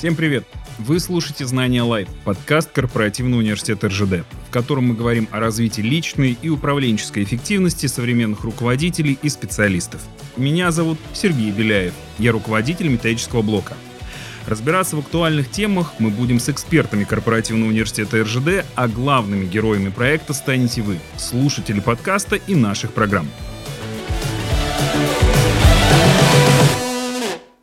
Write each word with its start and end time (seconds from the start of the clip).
Всем 0.00 0.16
привет! 0.16 0.46
Вы 0.78 0.98
слушаете 0.98 1.44
«Знания 1.44 1.82
Лайт»— 1.82 2.08
подкаст 2.24 2.70
корпоративного 2.72 3.40
университета 3.40 3.88
РЖД, 3.88 4.24
в 4.48 4.50
котором 4.50 4.86
мы 4.86 4.94
говорим 4.94 5.28
о 5.30 5.40
развитии 5.40 5.82
личной 5.82 6.38
и 6.40 6.48
управленческой 6.48 7.24
эффективности 7.24 7.84
современных 7.84 8.40
руководителей 8.40 9.18
и 9.20 9.28
специалистов. 9.28 10.00
Меня 10.38 10.70
зовут 10.70 10.96
Сергей 11.12 11.50
Беляев. 11.50 11.92
Я 12.18 12.32
руководитель 12.32 12.88
методического 12.88 13.42
блока. 13.42 13.74
Разбираться 14.46 14.96
в 14.96 15.00
актуальных 15.00 15.50
темах 15.50 15.92
мы 15.98 16.08
будем 16.08 16.40
с 16.40 16.48
экспертами 16.48 17.04
корпоративного 17.04 17.68
университета 17.68 18.22
РЖД, 18.22 18.64
а 18.76 18.88
главными 18.88 19.44
героями 19.44 19.90
проекта 19.90 20.32
станете 20.32 20.80
вы, 20.80 20.98
слушатели 21.18 21.80
подкаста 21.80 22.36
и 22.36 22.54
наших 22.54 22.94
программ. 22.94 23.28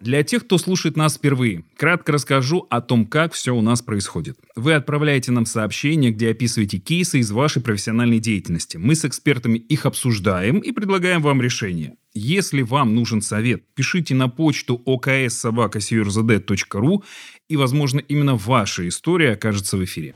Для 0.08 0.24
тех, 0.24 0.46
кто 0.46 0.58
слушает 0.58 0.96
нас 0.96 1.18
впервые, 1.18 1.66
кратко 1.76 2.14
расскажу 2.14 2.66
о 2.70 2.80
том, 2.80 3.06
как 3.06 3.34
все 3.34 3.54
у 3.54 3.60
нас 3.60 3.82
происходит. 3.82 4.40
Вы 4.56 4.74
отправляете 4.74 5.34
нам 5.34 5.46
сообщения, 5.46 6.12
где 6.12 6.30
описываете 6.30 6.78
кейсы 6.78 7.20
из 7.20 7.30
вашей 7.30 7.62
профессиональной 7.62 8.20
деятельности. 8.20 8.78
Мы 8.78 8.96
с 8.96 9.04
экспертами 9.04 9.58
их 9.58 9.86
обсуждаем 9.86 10.60
и 10.60 10.72
предлагаем 10.72 11.22
вам 11.22 11.42
решение. 11.42 11.96
Если 12.14 12.62
вам 12.62 12.96
нужен 12.96 13.22
совет, 13.22 13.64
пишите 13.76 14.16
на 14.16 14.30
почту 14.30 14.82
okssobaka.rу 14.86 17.04
и, 17.50 17.58
возможно, 17.58 18.00
именно 18.00 18.38
ваша 18.38 18.88
история 18.88 19.34
окажется 19.34 19.76
в 19.76 19.84
эфире. 19.84 20.16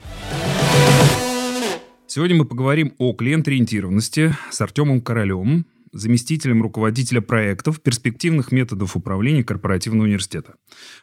Сегодня 2.07 2.37
мы 2.37 2.45
поговорим 2.45 2.93
о 2.97 3.11
клиент-ориентированности 3.11 4.37
с 4.51 4.61
Артемом 4.61 5.01
Королем, 5.01 5.65
заместителем 5.91 6.61
руководителя 6.61 7.21
проектов 7.21 7.81
перспективных 7.81 8.51
методов 8.51 8.95
управления 8.95 9.43
корпоративного 9.43 10.05
университета. 10.05 10.55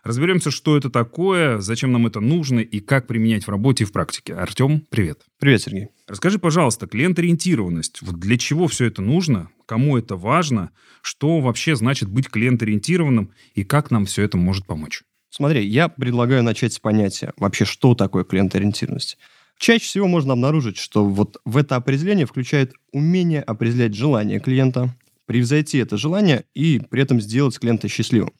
Разберемся, 0.02 0.50
что 0.50 0.76
это 0.76 0.90
такое, 0.90 1.58
зачем 1.58 1.92
нам 1.92 2.06
это 2.06 2.20
нужно 2.20 2.60
и 2.60 2.80
как 2.80 3.06
применять 3.06 3.44
в 3.44 3.50
работе 3.50 3.84
и 3.84 3.86
в 3.86 3.92
практике. 3.92 4.34
Артем, 4.34 4.86
привет. 4.90 5.22
Привет, 5.38 5.62
Сергей. 5.62 5.88
Расскажи, 6.06 6.38
пожалуйста, 6.38 6.86
клиент-ориентированность. 6.86 8.02
Вот 8.02 8.18
для 8.18 8.38
чего 8.38 8.66
все 8.66 8.86
это 8.86 9.02
нужно? 9.02 9.50
Кому 9.66 9.98
это 9.98 10.16
важно? 10.16 10.70
Что 11.02 11.40
вообще 11.40 11.76
значит 11.76 12.08
быть 12.08 12.28
клиент-ориентированным? 12.28 13.32
И 13.54 13.64
как 13.64 13.90
нам 13.90 14.06
все 14.06 14.22
это 14.22 14.36
может 14.36 14.66
помочь? 14.66 15.02
Смотри, 15.30 15.66
я 15.66 15.88
предлагаю 15.88 16.42
начать 16.42 16.72
с 16.72 16.78
понятия 16.78 17.32
вообще, 17.36 17.64
что 17.64 17.94
такое 17.94 18.24
клиент-ориентированность. 18.24 19.18
Чаще 19.58 19.84
всего 19.84 20.06
можно 20.06 20.34
обнаружить, 20.34 20.78
что 20.78 21.04
вот 21.04 21.38
в 21.44 21.56
это 21.56 21.76
определение 21.76 22.26
включает 22.26 22.72
умение 22.92 23.42
определять 23.42 23.94
желание 23.94 24.38
клиента, 24.38 24.94
превзойти 25.26 25.78
это 25.78 25.96
желание 25.96 26.44
и 26.54 26.80
при 26.90 27.02
этом 27.02 27.20
сделать 27.20 27.58
клиента 27.58 27.88
счастливым. 27.88 28.32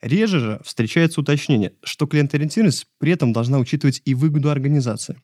Реже 0.00 0.38
же 0.38 0.60
встречается 0.64 1.20
уточнение, 1.20 1.74
что 1.82 2.06
клиент-ориентированность 2.06 2.86
при 2.98 3.12
этом 3.12 3.34
должна 3.34 3.58
учитывать 3.58 4.00
и 4.06 4.14
выгоду 4.14 4.50
организации. 4.50 5.20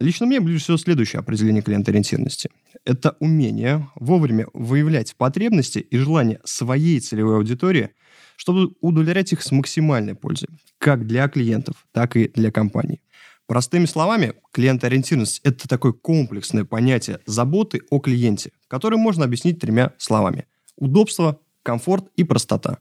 Лично 0.00 0.26
мне 0.26 0.40
ближе 0.40 0.58
всего 0.58 0.76
следующее 0.76 1.20
определение 1.20 1.62
клиент-ориентированности. 1.62 2.50
Это 2.84 3.16
умение 3.20 3.88
вовремя 3.94 4.48
выявлять 4.54 5.14
потребности 5.16 5.78
и 5.78 5.96
желания 5.98 6.40
своей 6.44 6.98
целевой 6.98 7.36
аудитории, 7.36 7.90
чтобы 8.36 8.72
удовлетворять 8.80 9.32
их 9.32 9.42
с 9.42 9.52
максимальной 9.52 10.16
пользой, 10.16 10.48
как 10.78 11.06
для 11.06 11.28
клиентов, 11.28 11.86
так 11.92 12.16
и 12.16 12.28
для 12.34 12.50
компаний. 12.50 13.00
Простыми 13.48 13.86
словами, 13.86 14.34
клиент-ориентированность– 14.52 15.40
это 15.42 15.66
такое 15.66 15.92
комплексное 15.92 16.66
понятие 16.66 17.20
заботы 17.24 17.80
о 17.88 17.98
клиенте, 17.98 18.52
которое 18.68 18.98
можно 18.98 19.24
объяснить 19.24 19.58
тремя 19.58 19.94
словами. 19.96 20.44
Удобство, 20.76 21.40
комфорт 21.62 22.08
и 22.14 22.24
простота. 22.24 22.76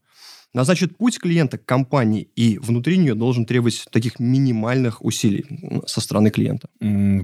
Но 0.54 0.66
значит, 0.66 0.98
путь 0.98 1.20
клиента 1.20 1.58
к 1.58 1.66
компании 1.66 2.24
и 2.36 2.58
внутри 2.58 2.98
нее 2.98 3.16
должен 3.16 3.46
требовать 3.46 3.86
таких 3.92 4.20
минимальных 4.20 5.02
усилий 5.06 5.46
со 5.86 6.02
стороны 6.02 6.32
клиента. 6.32 6.68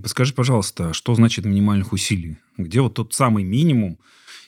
Подскажи, 0.01 0.33
пожалуйста, 0.33 0.93
что 0.93 1.13
значит 1.13 1.43
минимальных 1.43 1.91
усилий? 1.91 2.37
Где 2.57 2.79
вот 2.79 2.93
тот 2.93 3.13
самый 3.13 3.43
минимум 3.43 3.99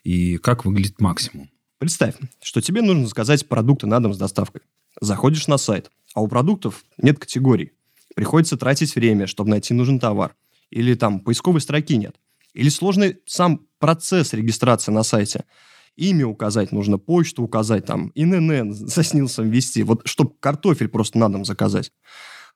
и 0.06 0.38
как 0.38 0.64
выглядит 0.64 1.02
максимум? 1.02 1.50
Представь, 1.80 2.16
что 2.42 2.62
тебе 2.62 2.82
нужно 2.82 3.08
заказать 3.08 3.46
продукты 3.50 3.88
на 3.88 4.00
дом 4.00 4.14
с 4.14 4.18
доставкой. 4.18 4.62
Заходишь 5.02 5.48
на 5.48 5.58
сайт, 5.58 5.92
а 6.14 6.22
у 6.22 6.30
продуктов 6.30 6.86
нет 6.98 7.20
категорий. 7.20 7.74
Приходится 8.16 8.58
тратить 8.58 8.96
время, 8.96 9.28
чтобы 9.28 9.52
найти 9.52 9.74
нужный 9.74 10.00
товар. 10.00 10.36
Или 10.72 10.96
там 10.96 11.20
поисковой 11.20 11.62
строки 11.62 11.98
нет. 11.98 12.16
Или 12.54 12.70
сложный 12.70 13.18
сам 13.26 13.68
процесс 13.78 14.34
регистрации 14.34 14.92
на 14.92 15.04
сайте. 15.04 15.44
Имя 15.98 16.26
указать 16.26 16.72
нужно, 16.72 16.98
почту 16.98 17.44
указать, 17.44 17.86
там, 17.86 18.12
ИНН 18.16 18.74
за 18.74 19.04
СНИЛСом 19.04 19.50
ввести, 19.50 19.84
вот 19.84 20.02
чтобы 20.06 20.34
картофель 20.40 20.88
просто 20.88 21.20
на 21.20 21.30
дом 21.30 21.46
заказать. 21.46 21.92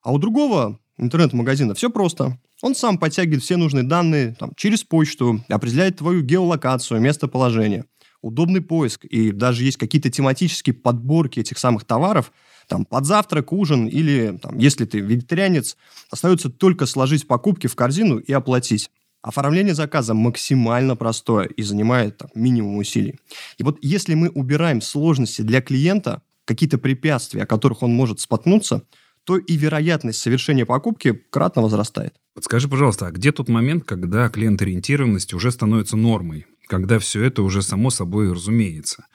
А 0.02 0.12
у 0.14 0.18
другого 0.18 0.80
интернет-магазина 0.98 1.74
все 1.76 1.90
просто. 1.90 2.40
Он 2.62 2.74
сам 2.76 2.98
подтягивает 2.98 3.44
все 3.44 3.58
нужные 3.58 3.84
данные 3.84 4.36
там, 4.40 4.54
через 4.56 4.84
почту, 4.84 5.44
определяет 5.50 5.98
твою 5.98 6.22
геолокацию, 6.22 7.00
местоположение. 7.02 7.86
Удобный 8.22 8.62
поиск, 8.62 9.06
и 9.06 9.32
даже 9.32 9.64
есть 9.64 9.78
какие-то 9.78 10.10
тематические 10.10 10.74
подборки 10.74 11.42
этих 11.42 11.58
самых 11.58 11.84
товаров– 11.84 12.32
там, 12.70 12.86
под 12.86 13.06
завтрак, 13.06 13.52
ужин 13.52 13.88
или, 13.88 14.40
там, 14.42 14.58
если 14.58 14.86
ты 14.86 15.00
вегетарианец, 15.00 15.76
остается 16.10 16.50
только 16.50 16.86
сложить 16.86 17.28
покупки 17.28 17.68
в 17.68 17.76
корзину 17.76 18.20
и 18.20 18.32
оплатить. 18.32 18.90
Оформление 19.22 19.76
заказа 19.76 20.14
максимально 20.14 20.96
простое 20.96 21.48
и 21.48 21.62
занимает 21.62 22.18
там, 22.18 22.30
минимум 22.36 22.78
усилий. 22.78 23.20
И 23.58 23.64
вот 23.64 23.78
если 23.82 24.14
мы 24.14 24.30
убираем 24.30 24.80
сложности 24.80 25.42
для 25.42 25.62
клиента, 25.62 26.22
какие-то 26.46 26.78
препятствия, 26.78 27.44
о 27.44 27.46
которых 27.46 27.84
он 27.84 27.92
может 27.92 28.22
споткнуться, 28.22 28.84
то 29.26 29.38
и 29.38 29.58
вероятность 29.58 30.20
совершения 30.20 30.66
покупки 30.66 31.12
кратно 31.30 31.62
возрастает. 31.62 32.16
Подскажи, 32.34 32.70
пожалуйста, 32.70 33.08
а 33.08 33.12
где 33.12 33.32
тот 33.32 33.50
момент, 33.50 33.84
когда 33.84 34.30
клиент-ориентированность 34.30 35.34
уже 35.34 35.52
становится 35.52 35.98
нормой? 35.98 36.46
Когда 36.68 36.98
все 36.98 37.24
это 37.24 37.44
уже 37.44 37.62
само 37.62 37.90
собой 37.90 38.32
разумеется? 38.32 39.06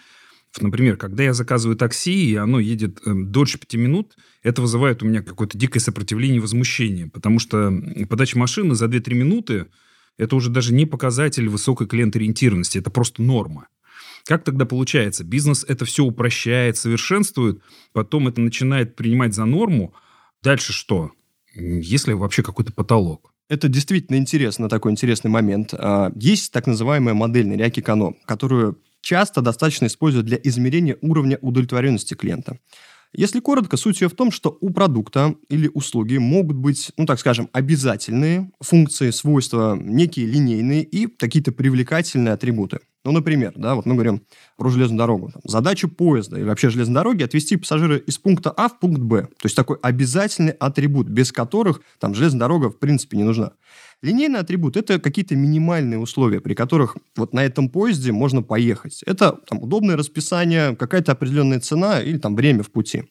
Например, 0.61 0.97
когда 0.97 1.25
я 1.25 1.35
заказываю 1.35 1.77
такси, 1.77 2.31
и 2.31 2.37
оно 2.37 2.61
едет 2.61 3.01
э, 3.05 3.13
дольше 3.13 3.59
пяти 3.59 3.77
минут, 3.77 4.17
это 4.43 4.63
вызывает 4.63 5.03
у 5.03 5.07
меня 5.07 5.23
какое-то 5.23 5.59
дикое 5.59 5.81
сопротивление 5.81 6.37
и 6.37 6.41
возмущение, 6.41 7.09
потому 7.09 7.39
что 7.39 7.73
подача 8.09 8.39
машины 8.39 8.75
за 8.75 8.87
2-3 8.87 9.15
минуты– 9.15 9.67
это 10.17 10.37
уже 10.37 10.51
даже 10.51 10.73
не 10.73 10.87
показатель 10.87 11.49
высокой 11.49 11.87
клиент-ориентированности, 11.87 12.79
это 12.79 12.91
просто 12.91 13.23
норма. 13.23 13.69
Как 14.25 14.45
тогда 14.45 14.65
получается? 14.65 15.25
Бизнес 15.25 15.65
это 15.69 15.85
все 15.85 16.05
упрощает, 16.05 16.77
совершенствует, 16.77 17.61
потом 17.93 18.29
это 18.29 18.41
начинает 18.41 18.97
принимать 18.97 19.35
за 19.35 19.45
норму. 19.45 19.93
Дальше 20.43 20.73
что? 20.73 21.13
Есть 21.55 22.09
ли 22.09 22.15
вообще 22.15 22.43
какой-то 22.43 22.73
потолок? 22.73 23.33
Это 23.49 23.69
действительно 23.69 24.17
интересно, 24.17 24.71
такой 24.71 24.93
интересный 24.93 25.31
момент. 25.31 25.75
А, 25.75 26.11
есть 26.17 26.53
так 26.53 26.67
называемая 26.67 27.15
модель 27.15 27.47
Ныряки 27.47 27.81
Кано, 27.81 28.17
которую 28.25 28.81
часто 29.05 29.43
достаточно 29.43 29.87
используют 29.87 30.27
для 30.27 30.39
измерения 30.43 30.97
уровня 31.03 31.39
удовлетворенности 31.41 32.15
клиента. 32.15 32.59
Если 33.17 33.39
коротко, 33.39 33.77
суть 33.77 34.01
ее 34.01 34.09
в 34.09 34.15
том, 34.15 34.33
что 34.33 34.59
у 34.61 34.71
продукта 34.71 35.37
или 35.49 35.71
услуги 35.73 36.17
могут 36.17 36.57
быть, 36.57 36.91
ну 36.97 37.07
так 37.07 37.21
скажем, 37.21 37.49
обязательные 37.53 38.51
функции, 38.61 39.11
свойства, 39.11 39.77
некие 39.81 40.27
линейные 40.27 40.83
и 40.83 41.07
какие-то 41.07 41.53
привлекательные 41.53 42.35
атрибуты. 42.35 42.81
Ну, 43.05 43.13
например, 43.13 43.53
да, 43.55 43.77
вот 43.77 43.87
мы 43.87 43.95
говорим 43.95 44.23
про 44.57 44.69
железную 44.71 44.99
дорогу. 44.99 45.31
Там, 45.31 45.43
задача 45.45 45.87
поезда 45.87 46.39
или 46.39 46.45
вообще 46.45 46.71
железной 46.71 46.95
дороги 46.95 47.23
отвести 47.23 47.57
пассажира 47.57 47.99
из 47.99 48.19
пункта 48.19 48.51
А 48.51 48.69
в 48.69 48.81
пункт 48.81 49.03
Б. 49.03 49.23
То 49.23 49.45
есть 49.45 49.55
такой 49.55 49.77
обязательный 49.81 50.53
атрибут, 50.53 51.09
без 51.09 51.31
которых 51.31 51.83
там 52.01 52.15
железная 52.15 52.41
дорога 52.41 52.71
в 52.71 52.79
принципе 52.81 53.17
не 53.19 53.23
нужна. 53.25 53.53
Линейный 54.03 54.41
атрибут– 54.41 54.77
это 54.79 54.99
какие-то 54.99 55.37
минимальные 55.37 55.99
условия, 55.99 56.41
при 56.41 56.55
которых 56.55 56.97
вот 57.17 57.33
на 57.33 57.45
этом 57.45 57.69
поезде 57.69 58.13
можно 58.13 58.43
поехать. 58.43 59.03
Это 59.07 59.33
там, 59.49 59.63
удобное 59.63 59.97
расписание, 59.97 60.77
какая-то 60.77 61.13
определенная 61.13 61.61
цена 61.61 62.01
или 62.01 62.19
там 62.19 62.37
время 62.37 62.63
в 62.63 62.71
пути. 62.71 63.05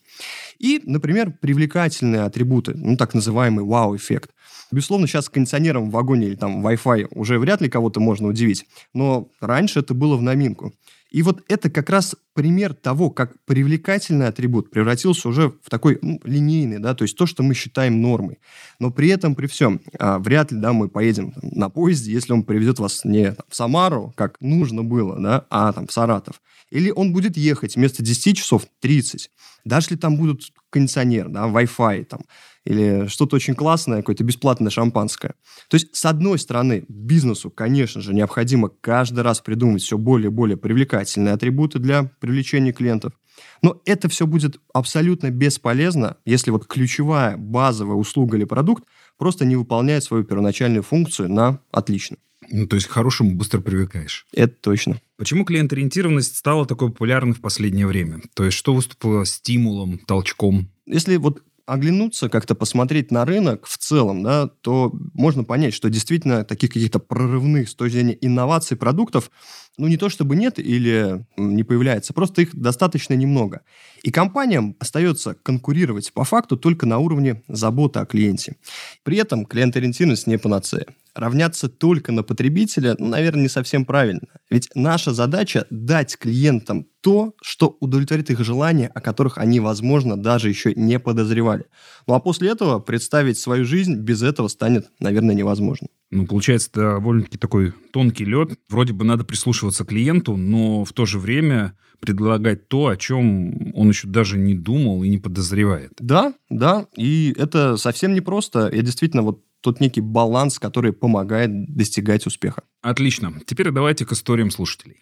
И, 0.60 0.82
например, 0.86 1.34
привлекательные 1.42 2.22
атрибуты, 2.22 2.74
ну, 2.76 2.96
так 2.96 3.14
называемый 3.14 3.66
вау-эффект. 3.66 4.32
Безусловно, 4.74 5.08
сейчас 5.08 5.30
кондиционером 5.30 5.90
в 5.90 5.94
вагоне 5.94 6.28
или 6.28 6.36
там 6.36 6.66
Wi-Fi 6.66 7.10
уже 7.12 7.38
вряд 7.38 7.62
ли 7.62 7.70
кого-то 7.70 8.00
можно 8.00 8.28
удивить, 8.28 8.66
но 8.94 9.30
раньше 9.40 9.80
это 9.80 9.94
было 9.94 10.18
в 10.18 10.22
новинку. 10.22 10.74
И 11.14 11.22
вот 11.22 11.44
это 11.48 11.70
как 11.70 11.92
раз 11.92 12.16
пример 12.34 12.74
того, 12.74 13.12
как 13.12 13.36
привлекательный 13.46 14.28
атрибут 14.28 14.72
превратился 14.72 15.30
уже 15.30 15.54
в 15.62 15.70
такой 15.70 16.00
ну, 16.02 16.20
линейный, 16.24 16.80
да, 16.80 16.96
то 16.96 17.04
есть 17.04 17.16
то, 17.16 17.28
что 17.28 17.44
мы 17.44 17.54
считаем 17.54 18.02
нормой. 18.02 18.40
Но 18.80 18.90
при 18.90 19.10
этом, 19.10 19.36
при 19.36 19.46
всем, 19.46 19.80
а, 20.00 20.18
вряд 20.18 20.52
ли, 20.52 20.60
да, 20.60 20.74
мы 20.74 20.90
поедем 20.90 21.36
на 21.44 21.70
поезде, 21.70 22.12
если 22.12 22.34
он 22.34 22.42
приведет 22.42 22.80
вас 22.80 23.06
не 23.06 23.32
там, 23.32 23.46
в 23.48 23.56
Самару, 23.56 24.12
как 24.18 24.42
нужно 24.42 24.84
было, 24.84 25.22
да, 25.22 25.46
а 25.52 25.72
там 25.72 25.86
в 25.86 25.94
Саратов. 25.94 26.42
Или 26.72 26.90
он 26.90 27.14
будет 27.14 27.38
ехать 27.38 27.76
вместо 27.76 28.02
10 28.02 28.36
часов 28.36 28.66
30. 28.80 29.30
Даже 29.66 29.86
если 29.86 29.98
там 29.98 30.18
будут 30.18 30.52
кондиционер, 30.72 31.30
да, 31.30 31.44
Wi-Fi, 31.44 32.06
там, 32.06 32.22
или 32.66 33.08
что-то 33.08 33.36
очень 33.36 33.56
классное, 33.56 33.98
какое-то 33.98 34.24
бесплатное 34.24 34.70
шампанское. 34.70 35.36
То 35.70 35.76
есть, 35.76 35.96
с 35.96 36.06
одной 36.06 36.40
стороны, 36.40 36.86
бизнесу, 36.88 37.50
конечно 37.50 38.02
же, 38.02 38.14
необходимо 38.14 38.70
каждый 38.70 39.22
раз 39.22 39.42
придумывать 39.42 39.84
все 39.84 39.98
более 39.98 40.28
и 40.28 40.34
более 40.34 40.58
привлекательные 40.58 41.34
атрибуты 41.34 41.80
для 41.80 42.12
привлечения 42.20 42.72
клиентов. 42.72 43.14
Но 43.62 43.82
это 43.86 44.10
все 44.10 44.28
будет 44.28 44.60
абсолютно 44.74 45.30
бесполезно, 45.30 46.18
если 46.26 46.52
вот 46.52 46.68
ключевая 46.68 47.38
базовая 47.38 47.96
услуга 47.96 48.38
или 48.38 48.46
продукт 48.46 48.84
просто 49.18 49.46
не 49.46 49.56
выполняет 49.56 50.04
свою 50.04 50.24
первоначальную 50.24 50.84
функцию 50.84 51.32
на 51.32 51.60
отлично. 51.72 52.18
Ну, 52.50 52.68
то 52.68 52.76
есть 52.76 52.88
к 52.88 52.92
хорошему 52.92 53.36
быстро 53.36 53.62
привыкаешь. 53.62 54.28
Это 54.34 54.54
точно. 54.62 55.00
Почему 55.18 55.46
клиент-ориентированность 55.46 56.36
стала 56.36 56.66
такой 56.66 56.90
популярной 56.90 57.34
в 57.34 57.42
последнее 57.42 57.88
время? 57.88 58.22
То 58.36 58.44
есть 58.44 58.58
что 58.58 58.74
выступило 58.74 59.26
стимулом, 59.26 60.00
толчком? 60.00 60.70
Если 60.86 61.16
вот 61.16 61.42
оглянуться, 61.66 62.30
как-то 62.30 62.56
посмотреть 62.56 63.12
на 63.12 63.26
рынок 63.26 63.66
в 63.66 63.78
целом, 63.78 64.24
да, 64.24 64.48
то 64.62 64.92
можно 65.14 65.44
понять, 65.44 65.74
что 65.74 65.90
действительно 65.90 66.44
таких 66.44 66.72
каких-то 66.74 67.00
прорывных 67.00 67.70
с 67.70 67.76
точки 67.76 67.96
зрения 67.96 68.18
инноваций 68.20 68.76
продуктов, 68.76 69.32
ну, 69.78 69.88
не 69.88 69.98
то 69.98 70.10
чтобы 70.10 70.36
нет 70.36 70.60
или 70.60 71.26
не 71.38 71.64
появляется, 71.64 72.14
просто 72.14 72.42
их 72.44 72.56
достаточно 72.56 73.14
немного. 73.14 73.62
И 74.04 74.12
компаниям 74.12 74.76
остается 74.80 75.36
конкурировать 75.36 76.14
по 76.14 76.24
факту 76.24 76.58
только 76.58 76.86
на 76.86 77.00
уровне 77.00 77.44
заботы 77.48 78.00
о 78.00 78.06
клиенте. 78.06 78.58
При 79.04 79.18
этом 79.18 79.46
клиент-ориентированность 79.46 80.28
не 80.28 80.38
панацея 80.38 80.86
равняться 81.16 81.70
только 81.70 82.12
на 82.12 82.24
потребителя, 82.24 82.96
ну, 82.98 83.08
наверное, 83.08 83.44
не 83.44 83.50
совсем 83.50 83.86
правильно. 83.86 84.22
Ведь 84.50 84.70
наша 84.76 85.14
задача 85.14 85.68
дать 85.70 86.18
клиентам 86.18 86.88
то, 87.02 87.36
что 87.42 87.78
удовлетворит 87.80 88.30
их 88.30 88.40
желания, 88.44 88.88
о 88.88 89.02
которых 89.02 89.38
они, 89.38 89.60
возможно, 89.60 90.18
даже 90.18 90.50
еще 90.50 90.74
не 90.76 91.00
подозревали. 91.00 91.66
Ну 92.08 92.14
а 92.14 92.20
после 92.20 92.50
этого 92.50 92.80
представить 92.80 93.38
свою 93.38 93.66
жизнь 93.66 93.96
без 93.96 94.24
этого 94.24 94.48
станет, 94.48 94.90
наверное, 95.00 95.36
невозможно. 95.36 95.88
Ну, 96.14 96.28
получается, 96.28 96.70
довольно-таки 96.72 97.40
такой 97.40 97.74
тонкий 97.92 98.26
лед. 98.26 98.60
Вроде 98.70 98.94
бы 98.94 99.04
надо 99.04 99.24
прислушиваться 99.24 99.84
клиенту, 99.84 100.38
но 100.38 100.86
в 100.86 100.94
то 100.94 101.06
же 101.06 101.18
время 101.18 101.76
предлагать 102.00 102.68
то, 102.68 102.88
о 102.88 102.98
чем 102.98 103.74
он 103.74 103.90
еще 103.90 104.08
даже 104.08 104.38
не 104.38 104.54
думал 104.54 105.04
и 105.04 105.10
не 105.10 105.18
подозревает. 105.18 105.94
Да, 106.00 106.34
да, 106.50 106.86
и 106.96 107.34
это 107.38 107.78
совсем 107.78 108.14
непросто. 108.14 108.70
Я 108.72 108.84
действительно 108.84 109.24
вот 109.24 109.44
тот 109.62 109.80
некий 109.80 110.02
баланс, 110.02 110.60
который 110.60 110.94
помогает 110.94 111.74
достигать 111.74 112.28
успеха. 112.28 112.64
Отлично. 112.82 113.34
Теперь 113.48 113.72
давайте 113.72 114.06
к 114.06 114.12
историям 114.12 114.52
слушателей. 114.52 115.02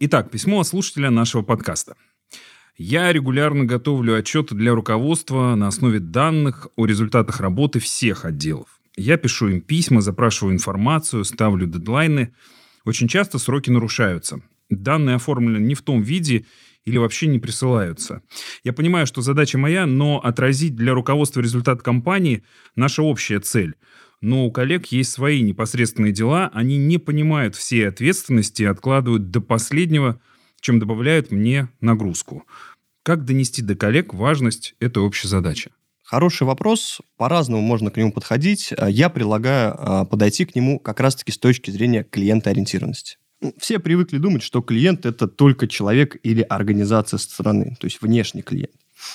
Итак, 0.00 0.30
письмо 0.30 0.60
от 0.60 0.68
слушателя 0.68 1.10
нашего 1.10 1.42
подкаста. 1.42 1.96
Я 2.80 3.12
регулярно 3.12 3.64
готовлю 3.64 4.16
отчеты 4.16 4.54
для 4.54 4.72
руководства 4.72 5.56
на 5.56 5.66
основе 5.66 5.98
данных 5.98 6.68
о 6.76 6.86
результатах 6.86 7.40
работы 7.40 7.80
всех 7.80 8.24
отделов. 8.24 8.78
Я 8.96 9.16
пишу 9.16 9.48
им 9.48 9.60
письма, 9.60 10.00
запрашиваю 10.00 10.54
информацию, 10.54 11.24
ставлю 11.24 11.66
дедлайны. 11.66 12.32
Очень 12.84 13.08
часто 13.08 13.38
сроки 13.38 13.68
нарушаются. 13.68 14.42
Данные 14.70 15.16
оформлены 15.16 15.58
не 15.58 15.74
в 15.74 15.82
том 15.82 16.02
виде 16.02 16.46
или 16.84 16.98
вообще 16.98 17.26
не 17.26 17.40
присылаются. 17.40 18.22
Я 18.62 18.72
понимаю, 18.72 19.08
что 19.08 19.22
задача 19.22 19.58
моя, 19.58 19.84
но 19.84 20.20
отразить 20.20 20.76
для 20.76 20.94
руководства 20.94 21.40
результат 21.40 21.82
компании– 21.82 22.44
наша 22.76 23.02
общая 23.02 23.40
цель. 23.40 23.74
Но 24.20 24.46
у 24.46 24.52
коллег 24.52 24.86
есть 24.86 25.10
свои 25.10 25.42
непосредственные 25.42 26.12
дела, 26.12 26.48
они 26.54 26.76
не 26.76 26.98
понимают 26.98 27.56
всей 27.56 27.88
ответственности 27.88 28.62
и 28.62 28.66
откладывают 28.66 29.32
до 29.32 29.40
последнего, 29.40 30.20
чем 30.60 30.78
добавляют 30.78 31.30
мне 31.30 31.68
нагрузку. 31.80 32.44
Как 33.08 33.24
донести 33.24 33.62
до 33.62 33.74
коллег 33.74 34.12
важность 34.12 34.74
этой 34.80 35.02
общей 35.02 35.28
задачи? 35.28 35.70
Хороший 36.02 36.42
вопрос. 36.46 37.00
По-разному 37.16 37.62
можно 37.62 37.90
к 37.90 37.96
нему 37.96 38.12
подходить. 38.12 38.70
Я 38.86 39.08
предлагаю 39.08 39.74
а, 39.78 40.04
подойти 40.04 40.44
к 40.44 40.54
нему 40.54 40.78
как 40.78 41.00
раз-таки 41.00 41.32
с 41.32 41.38
точки 41.38 41.70
зрения 41.70 42.04
клиентоориентированности. 42.04 43.16
Все 43.56 43.78
привыкли 43.78 44.18
думать, 44.18 44.42
что 44.42 44.60
клиент– 44.60 45.06
это 45.06 45.26
только 45.26 45.68
человек 45.68 46.18
или 46.22 46.42
организация 46.42 47.16
страны, 47.16 47.78
то 47.80 47.86
есть 47.86 48.02
внешний 48.02 48.42
клиент. 48.42 48.74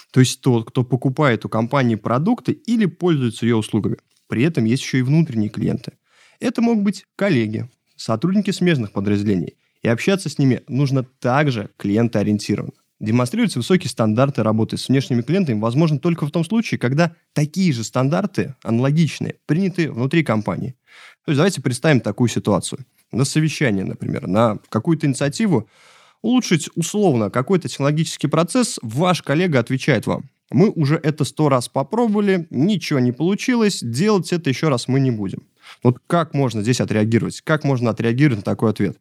То 0.09 0.21
есть 0.21 0.41
тот, 0.41 0.67
кто 0.69 0.83
покупает 0.83 1.45
у 1.45 1.49
компании 1.49 1.93
продукты 1.93 2.53
или 2.53 2.87
пользуется 2.87 3.45
ее 3.45 3.57
услугами. 3.57 3.97
При 4.27 4.41
этом 4.41 4.65
есть 4.65 4.81
еще 4.81 4.97
и 4.97 5.03
внутренние 5.03 5.49
клиенты. 5.49 5.91
Это 6.39 6.63
могут 6.63 6.83
быть 6.83 7.05
коллеги, 7.15 7.69
сотрудники 7.95 8.49
смежных 8.49 8.91
подразделений. 8.91 9.55
И 9.83 9.87
общаться 9.87 10.29
с 10.29 10.39
ними 10.39 10.63
нужно 10.67 11.03
также 11.03 11.69
клиентоориентированно. 11.77 12.73
Демонстрируются 13.03 13.59
высокие 13.59 13.89
стандарты 13.89 14.43
работы 14.43 14.77
с 14.77 14.87
внешними 14.87 15.21
клиентами 15.21 15.59
возможно 15.59 15.99
только 15.99 16.25
в 16.25 16.31
том 16.31 16.45
случае, 16.45 16.79
когда 16.79 17.13
такие 17.33 17.73
же 17.73 17.83
стандарты, 17.83 18.55
аналогичные, 18.63 19.35
приняты 19.45 19.91
внутри 19.91 20.23
компании. 20.23 20.77
То 21.25 21.31
есть 21.31 21.35
давайте 21.35 21.61
представим 21.61 21.99
такую 21.99 22.29
ситуацию 22.29 22.85
на 23.11 23.25
совещание, 23.25 23.83
например, 23.83 24.27
на 24.27 24.57
какую-то 24.69 25.05
инициативу, 25.05 25.67
улучшить 26.21 26.69
условно 26.75 27.29
какой-то 27.29 27.67
технологический 27.67 28.27
процесс, 28.27 28.79
ваш 28.81 29.21
коллега 29.21 29.59
отвечает 29.59 30.07
вам. 30.07 30.29
Мы 30.49 30.69
уже 30.69 30.95
это 30.95 31.25
сто 31.25 31.49
раз 31.49 31.67
попробовали, 31.67 32.47
ничего 32.51 32.99
не 32.99 33.11
получилось, 33.11 33.81
делать 33.81 34.31
это 34.31 34.49
еще 34.49 34.69
раз 34.69 34.87
мы 34.87 35.01
не 35.01 35.11
будем. 35.11 35.43
Вот 35.83 35.97
как 36.07 36.33
можно 36.33 36.61
здесь 36.61 36.79
отреагировать? 36.79 37.41
Как 37.41 37.65
можно 37.65 37.89
отреагировать 37.89 38.37
на 38.37 38.43
такой 38.43 38.69
ответ? 38.69 38.97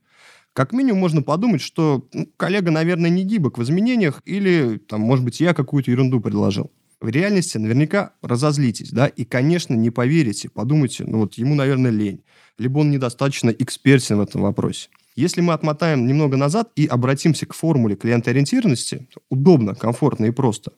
Как 0.53 0.73
минимум 0.73 1.01
можно 1.01 1.23
подумать, 1.23 1.63
что 1.63 2.07
ну, 2.13 2.29
коллега, 2.37 2.71
наверное, 2.71 3.11
не 3.11 3.25
гибок 3.25 3.59
в 3.59 3.63
изменениях, 3.63 4.21
или, 4.25 4.79
там, 4.79 5.01
может 5.01 5.25
быть, 5.25 5.41
я 5.41 5.55
какую-то 5.55 5.91
ерунду 5.91 6.21
предложил. 6.21 6.71
В 7.01 7.09
реальности 7.09 7.59
наверняка 7.59 8.13
разозлитесь, 8.23 8.91
да, 8.91 9.07
и, 9.07 9.25
конечно, 9.25 9.75
не 9.75 9.91
поверите, 9.91 10.49
подумайте, 10.49 11.05
ну 11.07 11.19
вот 11.19 11.35
ему, 11.35 11.55
наверное, 11.55 11.91
лень 11.91 12.23
либо 12.59 12.79
он 12.79 12.91
недостаточно 12.91 13.51
экспертен 13.51 14.19
в 14.19 14.21
этом 14.21 14.43
вопросе. 14.43 14.89
Если 15.15 15.41
мы 15.41 15.53
отмотаем 15.53 16.07
немного 16.07 16.37
назад 16.37 16.71
и 16.75 16.87
обратимся 16.87 17.45
к 17.47 17.55
формуле 17.55 17.97
клиентоориентированности, 17.97 19.09
удобно, 19.29 19.75
комфортно 19.75 20.27
и 20.27 20.31
просто. 20.31 20.73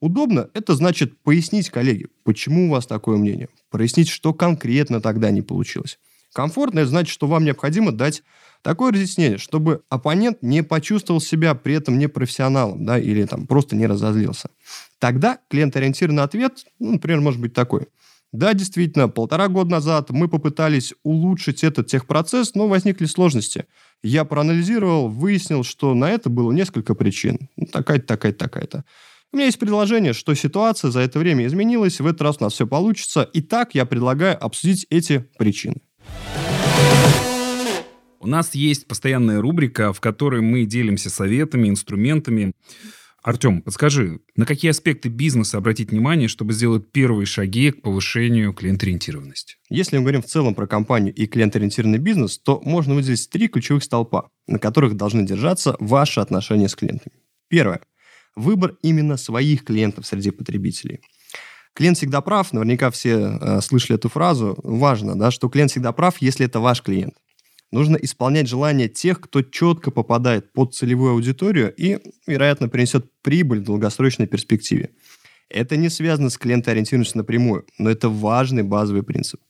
Удобно– 0.00 0.48
это 0.54 0.74
значит 0.74 1.20
пояснить 1.22 1.70
коллеге, 1.70 2.08
почему 2.24 2.66
у 2.66 2.70
вас 2.70 2.86
такое 2.86 3.16
мнение, 3.16 3.48
прояснить, 3.70 4.08
что 4.08 4.32
конкретно 4.32 5.00
тогда 5.00 5.30
не 5.30 5.42
получилось. 5.42 5.98
Комфортно– 6.32 6.78
это 6.80 6.88
значит, 6.88 7.12
что 7.12 7.26
вам 7.26 7.44
необходимо 7.44 7.92
дать 7.92 8.22
такое 8.64 8.90
разъяснение, 8.92 9.38
чтобы 9.38 9.82
оппонент 9.88 10.38
не 10.42 10.64
почувствовал 10.64 11.20
себя 11.20 11.54
при 11.54 11.74
этом 11.74 11.98
непрофессионалом, 11.98 12.84
да, 12.84 12.98
или 12.98 13.24
там 13.26 13.46
просто 13.46 13.76
не 13.76 13.86
разозлился. 13.86 14.50
Тогда 14.98 15.38
клиент-ориентированный 15.50 16.24
ответ, 16.24 16.64
ну, 16.80 16.92
например, 16.92 17.20
может 17.20 17.40
быть 17.40 17.54
такой– 17.54 17.86
да, 18.34 18.52
действительно, 18.52 19.08
полтора 19.08 19.46
года 19.46 19.70
назад 19.70 20.10
мы 20.10 20.26
попытались 20.26 20.92
улучшить 21.04 21.62
этот 21.62 21.86
техпроцесс, 21.86 22.56
но 22.56 22.66
возникли 22.66 23.06
сложности. 23.06 23.66
Я 24.02 24.24
проанализировал, 24.24 25.08
выяснил, 25.08 25.62
что 25.62 25.94
на 25.94 26.10
это 26.10 26.30
было 26.30 26.50
несколько 26.50 26.96
причин. 26.96 27.48
Ну, 27.56 27.66
такая-то, 27.66 28.08
такая-то, 28.08 28.38
такая-то. 28.38 28.84
У 29.32 29.36
меня 29.36 29.46
есть 29.46 29.60
предложение, 29.60 30.14
что 30.14 30.34
ситуация 30.34 30.90
за 30.90 30.98
это 30.98 31.20
время 31.20 31.46
изменилась, 31.46 32.00
в 32.00 32.06
этот 32.08 32.22
раз 32.22 32.38
у 32.40 32.44
нас 32.44 32.54
все 32.54 32.66
получится. 32.66 33.30
Итак, 33.34 33.76
я 33.76 33.84
предлагаю 33.86 34.36
обсудить 34.44 34.84
эти 34.90 35.18
причины. 35.38 35.76
У 38.24 38.26
нас 38.26 38.54
есть 38.54 38.88
постоянная 38.88 39.42
рубрика, 39.42 39.92
в 39.92 40.00
которой 40.00 40.40
мы 40.40 40.64
делимся 40.64 41.10
советами, 41.10 41.68
инструментами. 41.68 42.54
Артем, 43.22 43.60
подскажи, 43.60 44.20
на 44.34 44.46
какие 44.46 44.70
аспекты 44.70 45.10
бизнеса 45.10 45.58
обратить 45.58 45.90
внимание, 45.90 46.26
чтобы 46.26 46.54
сделать 46.54 46.90
первые 46.90 47.26
шаги 47.26 47.70
к 47.70 47.82
повышению 47.82 48.54
клиент-ориентированности? 48.54 49.56
Если 49.68 49.98
мы 49.98 50.04
говорим 50.04 50.22
в 50.22 50.26
целом 50.26 50.54
про 50.54 50.66
компанию 50.66 51.14
и 51.14 51.26
клиент-ориентированный 51.26 51.98
бизнес, 51.98 52.38
то 52.38 52.62
можно 52.64 52.94
выделить 52.94 53.28
три 53.28 53.46
ключевых 53.48 53.84
столпа, 53.84 54.30
на 54.46 54.58
которых 54.58 54.96
должны 54.96 55.26
держаться 55.26 55.76
ваши 55.78 56.20
отношения 56.20 56.70
с 56.70 56.74
клиентами. 56.74 57.16
Первое. 57.48 57.82
Выбор 58.36 58.78
именно 58.80 59.18
своих 59.18 59.64
клиентов 59.64 60.06
среди 60.06 60.30
потребителей. 60.30 61.00
Клиент 61.74 61.98
всегда 61.98 62.22
прав, 62.22 62.54
наверняка 62.54 62.90
все 62.90 63.38
э, 63.38 63.60
слышали 63.60 63.96
эту 63.96 64.08
фразу. 64.08 64.58
Важно, 64.62 65.14
да, 65.14 65.30
что 65.30 65.50
клиент 65.50 65.72
всегда 65.72 65.92
прав, 65.92 66.22
если 66.22 66.46
это 66.46 66.60
ваш 66.60 66.80
клиент. 66.80 67.12
Нужно 67.74 67.96
исполнять 67.96 68.46
желания 68.46 68.86
тех, 68.86 69.20
кто 69.20 69.42
четко 69.42 69.90
попадает 69.90 70.52
под 70.52 70.76
целевую 70.76 71.10
аудиторию 71.10 71.74
и, 71.76 71.98
вероятно, 72.24 72.68
принесет 72.68 73.10
прибыль 73.20 73.62
в 73.62 73.64
долгосрочной 73.64 74.28
перспективе. 74.28 74.90
Это 75.48 75.76
не 75.76 75.88
связано 75.88 76.30
с 76.30 76.38
клиентоориентированностью 76.38 77.18
напрямую, 77.18 77.66
но 77.76 77.90
это 77.90 78.08
важный 78.08 78.62
базовый 78.62 79.02
принцип. 79.02 79.40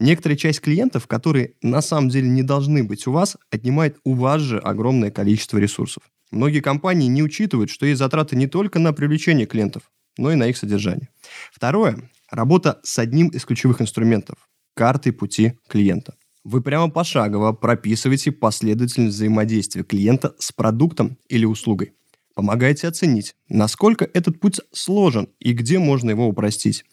Некоторая 0.00 0.36
часть 0.36 0.60
клиентов, 0.60 1.06
которые 1.06 1.52
на 1.62 1.80
самом 1.80 2.08
деле 2.08 2.28
не 2.28 2.42
должны 2.42 2.82
быть 2.82 3.06
у 3.06 3.12
вас, 3.12 3.36
отнимает 3.48 3.96
у 4.02 4.14
вас 4.14 4.42
же 4.42 4.58
огромное 4.58 5.12
количество 5.12 5.58
ресурсов. 5.58 6.02
Многие 6.32 6.60
компании 6.60 7.06
не 7.06 7.22
учитывают, 7.22 7.70
что 7.70 7.86
есть 7.86 8.00
затраты 8.00 8.34
не 8.34 8.48
только 8.48 8.80
на 8.80 8.92
привлечение 8.92 9.46
клиентов, 9.46 9.84
но 10.16 10.32
и 10.32 10.34
на 10.34 10.48
их 10.48 10.56
содержание. 10.56 11.10
Второе– 11.52 12.10
работа 12.32 12.80
с 12.82 12.98
одним 12.98 13.28
из 13.28 13.44
ключевых 13.44 13.80
инструментов– 13.80 14.48
картой 14.74 15.12
пути 15.12 15.52
клиента. 15.68 16.16
Вы 16.50 16.62
прямо 16.62 16.88
пошагово 16.88 17.52
прописываете 17.52 18.32
последовательность 18.32 19.16
взаимодействия 19.16 19.82
клиента 19.82 20.34
с 20.38 20.50
продуктом 20.50 21.18
или 21.28 21.44
услугой. 21.44 21.92
Помогаете 22.34 22.88
оценить, 22.88 23.34
насколько 23.50 24.08
этот 24.14 24.40
путь 24.40 24.58
сложен 24.72 25.28
и 25.40 25.52
где 25.52 25.78
можно 25.78 26.08
его 26.08 26.26
упростить. 26.26 26.86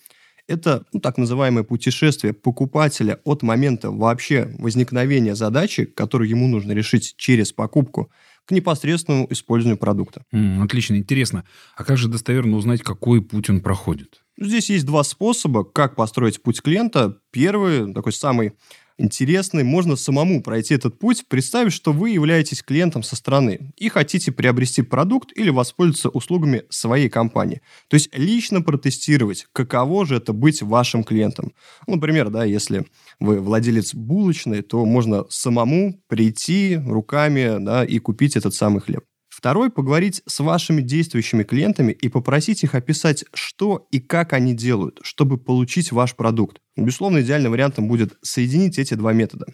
Это 0.49 0.83
ну, 0.91 0.99
так 0.99 1.17
называемое 1.17 1.63
путешествие 1.63 2.33
покупателя 2.33 3.21
от 3.23 3.43
момента 3.43 3.91
вообще 3.91 4.53
возникновения 4.59 5.35
задачи, 5.35 5.85
которую 5.85 6.29
ему 6.29 6.49
нужно 6.49 6.73
решить 6.73 7.15
через 7.15 7.53
покупку, 7.53 8.11
к 8.43 8.51
непосредственному 8.51 9.25
использованию 9.29 9.77
продукта. 9.77 10.25
М, 10.33 10.63
отлично, 10.63 10.95
интересно. 10.95 11.45
А 11.77 11.85
как 11.85 11.95
же 11.95 12.09
достоверно 12.09 12.57
узнать, 12.57 12.81
какой 12.81 13.21
путь 13.21 13.49
он 13.49 13.61
проходит? 13.61 14.21
Здесь 14.37 14.69
есть 14.69 14.85
два 14.85 15.05
способа, 15.05 15.63
как 15.63 15.95
построить 15.95 16.43
путь 16.43 16.61
клиента. 16.61 17.19
Первый, 17.31 17.93
такой 17.93 18.11
самый 18.11 18.51
интересный, 18.97 19.63
можно 19.63 19.95
самому 19.95 20.41
пройти 20.41 20.73
этот 20.73 20.99
путь, 20.99 21.25
представив, 21.27 21.73
что 21.73 21.91
вы 21.91 22.11
являетесь 22.11 22.63
клиентом 22.63 23.03
со 23.03 23.15
стороны 23.15 23.73
и 23.77 23.89
хотите 23.89 24.31
приобрести 24.31 24.81
продукт 24.81 25.31
или 25.35 25.49
воспользоваться 25.49 26.09
услугами 26.09 26.63
своей 26.69 27.09
компании. 27.09 27.61
То 27.87 27.95
есть 27.95 28.09
лично 28.17 28.61
протестировать, 28.61 29.47
каково 29.53 30.05
же 30.05 30.15
это 30.15 30.33
быть 30.33 30.61
вашим 30.61 31.03
клиентом. 31.03 31.53
Ну, 31.87 31.95
например, 31.95 32.29
да, 32.29 32.43
если 32.43 32.85
вы 33.19 33.39
владелец 33.39 33.93
булочной, 33.93 34.61
то 34.61 34.85
можно 34.85 35.25
самому 35.29 35.99
прийти 36.07 36.77
руками 36.77 37.57
да, 37.59 37.83
и 37.83 37.99
купить 37.99 38.35
этот 38.35 38.53
самый 38.53 38.81
хлеб. 38.81 39.03
Второй– 39.35 39.69
поговорить 39.69 40.21
с 40.25 40.39
вашими 40.39 40.81
действующими 40.81 41.43
клиентами 41.43 41.91
и 41.91 42.07
попросить 42.07 42.63
их 42.63 42.73
описать, 42.73 43.25
что 43.33 43.85
и 43.91 43.99
как 43.99 44.31
они 44.31 44.53
делают, 44.53 45.01
чтобы 45.03 45.37
получить 45.37 45.91
ваш 45.91 46.15
продукт. 46.15 46.61
Безусловно, 46.77 47.19
идеальным 47.19 47.51
вариантом 47.51 47.89
будет 47.89 48.17
соединить 48.21 48.79
эти 48.79 48.93
два 48.93 49.11
метода. 49.11 49.47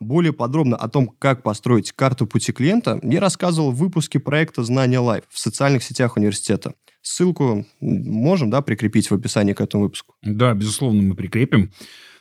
Более 0.00 0.32
подробно 0.32 0.76
о 0.76 0.88
том, 0.88 1.06
как 1.06 1.44
построить 1.44 1.92
карту 1.92 2.26
пути 2.26 2.50
клиента, 2.50 2.98
я 3.04 3.20
рассказывал 3.20 3.70
в 3.70 3.76
выпуске 3.76 4.18
проекта 4.18 4.64
«Знания 4.64 4.98
Лайв» 4.98 5.22
в 5.28 5.38
социальных 5.38 5.84
сетях 5.84 6.16
университета. 6.16 6.74
Ссылку 7.00 7.64
можем 7.80 8.50
да, 8.50 8.62
прикрепить 8.62 9.12
в 9.12 9.14
описании 9.14 9.52
к 9.52 9.60
этому 9.60 9.84
выпуску? 9.84 10.16
Да, 10.22 10.54
безусловно, 10.54 11.02
мы 11.02 11.14
прикрепим. 11.14 11.70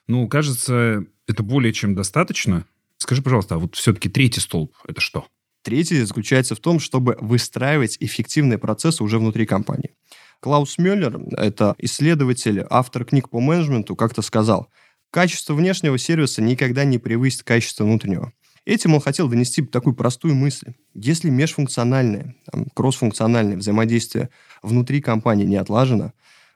Ну, 0.05 0.27
кажется, 0.27 1.05
это 1.25 1.41
более 1.41 1.73
чем 1.73 1.95
достаточно. 1.95 2.65
Скажи, 2.99 3.23
пожалуйста, 3.23 3.55
а 3.55 3.57
вот 3.57 3.75
все-таки 3.75 4.09
третий 4.09 4.41
столб– 4.41 4.75
это 4.87 5.01
что? 5.01 5.25
Третий 5.61 6.01
заключается 6.03 6.55
в 6.55 6.59
том, 6.59 6.79
чтобы 6.79 7.17
выстраивать 7.19 7.97
эффективные 7.99 8.57
процессы 8.57 9.03
уже 9.03 9.19
внутри 9.19 9.45
компании. 9.45 9.95
Клаус 10.39 10.77
Мюллер, 10.77 11.19
это 11.31 11.75
исследователь, 11.79 12.65
автор 12.69 13.03
книг 13.03 13.29
по 13.29 13.41
менеджменту, 13.41 13.95
как-то 13.95 14.21
сказал, 14.21 14.69
качество 15.11 15.53
внешнего 15.53 15.97
сервиса 15.97 16.41
никогда 16.41 16.85
не 16.85 16.97
превысит 16.97 17.43
качество 17.43 17.83
внутреннего. 17.83 18.31
Этим 18.65 18.93
он 18.93 19.01
хотел 19.01 19.27
донести 19.27 19.65
такую 19.65 19.95
простую 19.95 20.35
мысль. 20.35 20.73
Если 20.93 21.29
межфункциональное, 21.29 22.35
там, 22.51 22.67
кроссфункциональное 22.73 23.57
взаимодействие 23.57 24.29
внутри 24.61 25.01
компании 25.01 25.45
не 25.45 25.55
отлажено, 25.57 26.13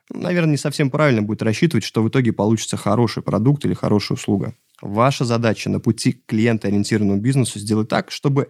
наверное, 0.10 0.51
не 0.51 0.57
совсем 0.57 0.89
правильно 0.89 1.22
будет 1.22 1.41
рассчитывать, 1.41 1.83
что 1.83 2.03
в 2.03 2.10
итоге 2.10 2.31
получится 2.31 2.77
хороший 2.77 3.24
продукт 3.24 3.65
или 3.65 3.74
хорошая 3.74 4.17
услуга. 4.17 4.55
Ваша 4.81 5.25
задача 5.25 5.69
на 5.69 5.79
пути 5.79 6.13
к 6.13 6.25
клиентоориентированному 6.27 7.19
бизнесу 7.19 7.60
сделать 7.60 7.89
так, 7.89 8.12
чтобы 8.12 8.50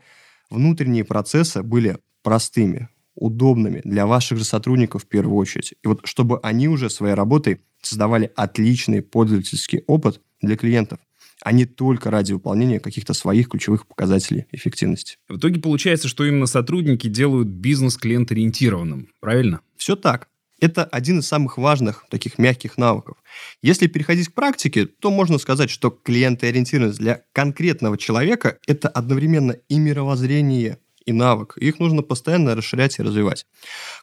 внутренние 0.53 1.03
процессы 1.03 1.63
были 1.63 1.97
простыми, 2.21 2.89
удобными 3.15 3.81
для 3.83 4.05
ваших 4.05 4.37
же 4.37 4.43
сотрудников 4.43 5.03
в 5.03 5.07
первую 5.07 5.37
очередь. 5.37 5.73
И 5.83 5.87
вот 5.87 6.01
чтобы 6.05 6.39
они 6.41 6.67
уже 6.67 6.89
своей 6.89 7.13
работой 7.13 7.59
создавали 7.81 8.31
отличный 8.35 9.01
пользовательский 9.01 9.83
опыт 9.87 10.21
для 10.41 10.55
клиентов, 10.55 10.99
а 11.41 11.51
не 11.51 11.65
только 11.65 12.09
ради 12.09 12.33
выполнения 12.33 12.79
каких-то 12.79 13.13
своих 13.13 13.49
ключевых 13.49 13.87
показателей 13.87 14.45
эффективности. 14.51 15.17
В 15.27 15.37
итоге 15.37 15.59
получается, 15.59 16.07
что 16.07 16.25
именно 16.25 16.45
сотрудники 16.45 17.07
делают 17.07 17.49
бизнес 17.49 17.97
клиент-ориентированным, 17.97 19.09
правильно? 19.19 19.59
Все 19.75 19.95
так. 19.95 20.29
Это 20.63 20.85
один 20.85 21.19
из 21.19 21.27
самых 21.27 21.57
важных 21.57 22.05
таких 22.09 22.37
мягких 22.37 22.77
навыков. 22.77 23.17
Если 23.61 23.87
переходить 23.87 24.29
к 24.29 24.33
практике, 24.33 24.85
то 24.85 25.11
можно 25.11 25.37
сказать, 25.37 25.69
что 25.69 25.89
клиентоориентированность 25.89 26.99
для 26.99 27.25
конкретного 27.33 27.97
человека– 27.97 28.59
это 28.65 28.87
одновременно 28.87 29.57
и 29.67 29.77
мировоззрение, 29.77 30.77
и 31.05 31.11
навык. 31.11 31.57
Их 31.57 31.79
нужно 31.79 32.01
постоянно 32.01 32.55
расширять 32.55 32.97
и 32.97 33.03
развивать. 33.03 33.45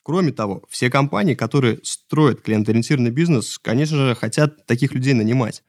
Кроме 0.03 0.33
того, 0.33 0.63
все 0.69 0.91
компании, 0.91 1.33
которые 1.33 1.79
строят 1.83 2.43
клиентоориентированный 2.43 3.11
бизнес, 3.11 3.59
конечно 3.59 3.97
же, 3.97 4.15
хотят 4.15 4.67
таких 4.67 4.93
людей 4.93 5.15
нанимать. 5.15 5.63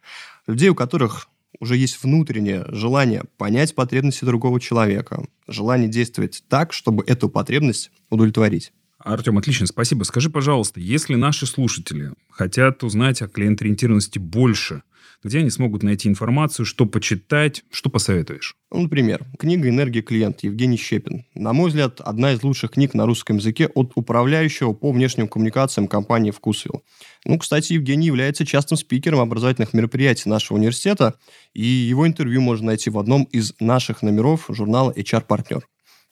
Людей, 0.46 0.68
у 0.68 0.76
которых 0.76 1.30
уже 1.62 1.78
есть 1.78 2.04
внутреннее 2.04 2.66
желание 2.68 3.24
понять 3.38 3.76
потребности 3.76 4.26
другого 4.26 4.60
человека, 4.60 5.26
желание 5.48 5.88
действовать 5.88 6.44
так, 6.50 6.74
чтобы 6.74 7.06
эту 7.08 7.30
потребность 7.30 7.92
удовлетворить. 8.10 8.74
Артем, 9.04 9.38
отлично, 9.38 9.68
спасибо. 9.68 10.04
Скажи, 10.04 10.30
пожалуйста, 10.30 10.80
если 10.80 11.16
наши 11.16 11.46
слушатели 11.46 12.12
хотят 12.30 12.84
узнать 12.84 13.22
о 13.22 13.28
клиент-ориентированности 13.28 14.20
больше, 14.20 14.84
где 15.24 15.40
они 15.40 15.50
смогут 15.50 15.84
найти 15.84 16.10
информацию, 16.10 16.66
что 16.66 16.86
почитать, 16.86 17.64
что 17.72 17.90
посоветуешь? 17.90 18.56
Ну, 18.72 18.82
например, 18.84 19.26
книга 19.38 19.70
«Энергия 19.70 20.02
клиент» 20.02 20.44
Евгений 20.44 20.78
Щепин. 20.78 21.26
На 21.36 21.54
мой 21.54 21.70
взгляд, 21.70 22.02
одна 22.02 22.34
из 22.34 22.42
лучших 22.42 22.72
книг 22.72 22.94
на 22.94 23.06
русском 23.06 23.38
языке 23.38 23.68
от 23.68 23.92
управляющего 23.96 24.74
по 24.74 24.92
внешним 24.92 25.28
коммуникациям 25.28 25.88
компании 25.88 26.32
«Вкусвилл». 26.32 26.84
Ну, 27.26 27.38
кстати, 27.38 27.74
Евгений 27.74 28.08
является 28.08 28.46
частым 28.46 28.78
спикером 28.78 29.20
образовательных 29.20 29.74
мероприятий 29.74 30.30
нашего 30.30 30.58
университета, 30.58 31.16
и 31.54 31.64
его 31.64 32.08
интервью 32.08 32.42
можно 32.42 32.68
найти 32.68 32.90
в 32.90 32.98
одном 32.98 33.24
из 33.26 33.54
наших 33.60 34.02
номеров 34.02 34.46
журнала 34.50 34.92
HR-партнер. 34.92 35.68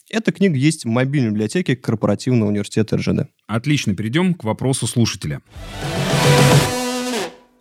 Эта 0.09 0.31
книга 0.31 0.57
есть 0.57 0.85
в 0.85 0.87
мобильной 0.87 1.29
библиотеке 1.29 1.75
корпоративного 1.75 2.49
университета 2.49 2.97
РЖД. 2.97 3.29
Отлично, 3.45 3.95
перейдем 3.95 4.33
к 4.33 4.43
вопросу 4.43 4.87
слушателя. 4.87 5.41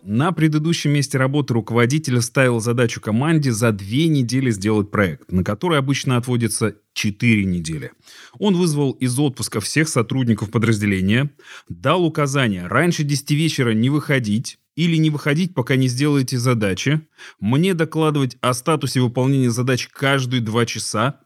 На 0.01 0.31
предыдущем 0.31 0.91
месте 0.91 1.19
работы 1.19 1.53
руководитель 1.53 2.19
ставил 2.23 2.59
задачу 2.59 2.99
команде 3.01 3.51
за 3.51 3.71
две 3.71 4.07
недели 4.07 4.49
сделать 4.49 4.89
проект, 4.89 5.31
на 5.31 5.43
который 5.43 5.77
обычно 5.77 6.17
отводится 6.17 6.75
4 6.93 7.45
недели. 7.45 7.91
Он 8.39 8.55
вызвал 8.55 8.93
из 8.93 9.19
отпуска 9.19 9.59
всех 9.59 9.87
сотрудников 9.87 10.49
подразделения, 10.49 11.29
дал 11.67 12.03
указание 12.03 12.65
раньше 12.65 13.03
10 13.03 13.29
вечера 13.31 13.75
не 13.75 13.91
выходить, 13.91 14.57
или 14.75 14.95
не 14.95 15.11
выходить, 15.11 15.53
пока 15.53 15.75
не 15.75 15.87
сделаете 15.87 16.39
задачи, 16.39 17.01
мне 17.39 17.75
докладывать 17.75 18.37
о 18.41 18.53
статусе 18.53 19.01
выполнения 19.01 19.51
задач 19.51 19.87
каждые 19.91 20.41
два 20.41 20.65
часа, 20.65 21.19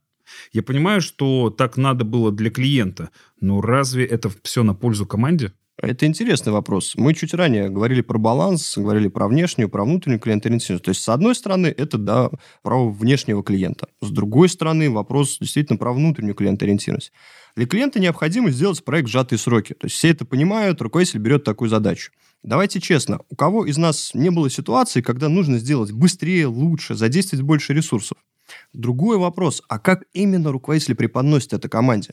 я 0.52 0.64
понимаю, 0.64 1.02
что 1.02 1.50
так 1.50 1.78
надо 1.78 2.06
было 2.06 2.32
для 2.32 2.50
клиента, 2.50 3.10
но 3.40 3.62
разве 3.62 4.06
это 4.06 4.32
все 4.44 4.64
на 4.64 4.74
пользу 4.74 5.06
команде? 5.06 5.54
Это 5.78 6.06
интересный 6.06 6.54
вопрос. 6.54 6.94
Мы 6.96 7.16
чуть 7.16 7.34
ранее 7.34 7.68
говорили 7.68 8.02
про 8.02 8.20
баланс, 8.20 8.78
говорили 8.78 9.08
про 9.08 9.28
внешнюю, 9.28 9.70
про 9.70 9.84
внутреннюю 9.84 10.20
клиент-ориентированность. 10.20 10.86
То 10.86 10.90
есть, 10.90 11.02
с 11.02 11.10
одной 11.10 11.34
стороны, 11.34 11.68
это, 11.68 11.98
да, 11.98 12.30
право 12.62 12.92
внешнего 12.92 13.44
клиента. 13.44 13.88
С 14.00 14.12
другой 14.12 14.50
стороны, 14.50 14.92
вопрос 14.92 15.40
действительно 15.40 15.78
про 15.78 15.92
внутреннюю 15.92 16.36
клиент-ориентированность. 16.36 17.12
Для 17.56 17.66
клиента 17.66 18.00
необходимо 18.00 18.52
сделать 18.52 18.84
проект 18.86 19.10
в 19.10 19.12
сжатые 19.12 19.40
сроки. 19.40 19.74
То 19.74 19.88
есть, 19.88 19.96
все 19.96 20.10
это 20.10 20.26
понимают, 20.26 20.80
руководитель 20.80 21.20
берет 21.20 21.44
такую 21.44 21.70
задачу. 21.70 22.12
Давайте 22.44 22.80
честно, 22.80 23.22
у 23.30 23.36
кого 23.36 23.66
из 23.66 23.78
нас 23.78 24.12
не 24.14 24.30
было 24.30 24.50
ситуации, 24.50 25.02
когда 25.02 25.28
нужно 25.28 25.58
сделать 25.58 25.92
быстрее, 25.92 26.46
лучше, 26.46 26.94
задействовать 26.94 27.44
больше 27.44 27.74
ресурсов? 27.74 28.18
Другой 28.74 29.18
вопрос, 29.18 29.62
а 29.68 29.80
как 29.80 30.04
именно 30.14 30.52
руководитель 30.52 30.96
преподносит 30.96 31.54
это 31.54 31.70
команде? 31.70 32.12